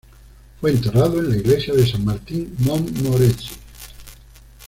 [0.59, 3.51] Fue enterrado en la Iglesia de Saint-Martin, Montmorency.